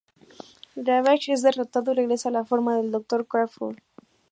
[0.77, 3.27] Ravage es derrotado y regresa a la forma del Dr.
[3.27, 3.77] Crawford.